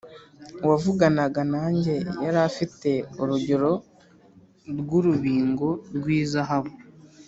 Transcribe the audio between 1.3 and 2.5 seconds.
nanjye yari